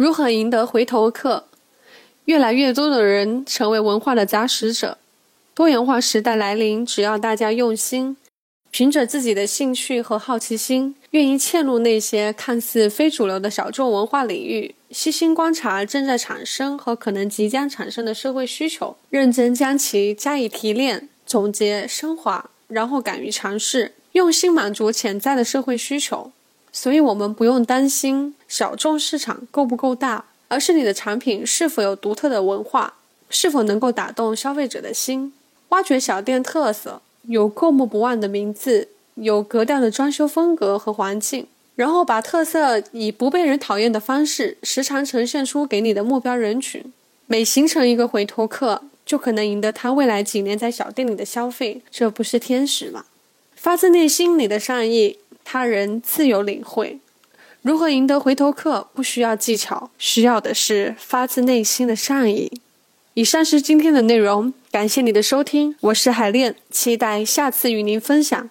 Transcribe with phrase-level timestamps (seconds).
[0.00, 1.44] 如何赢得回头客？
[2.24, 4.96] 越来越多的人成为文化的杂食者。
[5.52, 8.16] 多元化时代来临，只要大家用心，
[8.70, 26.32] 凭着自己的兴趣和好奇心，愿意嵌入那些看似非主流的小众文化领域，细心观察正在产生和可能即将产生的社会需求，认真将其加以提炼、总结、升华，然后敢于尝试，用心满足潜在的社会需求。
[26.72, 32.94] 所以，我们不用担心小众市场够不够大，而是你的产品是否有独特的文化，
[33.30, 35.32] 是否能够打动消费者的心。
[35.68, 46.92] 挖掘小店特色，有过目不忘的名字，有格调的装修风格和环境，然后把特色以不被人讨厌的方式，时常呈现出给你的目标人群。
[47.26, 53.04] 每形成一个回头客，就可能赢得他未来几年在小店里的消费，这不是天使吗？
[53.54, 55.18] 发自内心里的善意。
[55.42, 57.00] 他人自有领会，
[57.62, 62.50] 如何赢得回头客不需要技巧，需要的是发自内心的善意。
[63.14, 68.50] 以上是今天的内容，感谢你的收听，我是海恋，期待下次与您分享。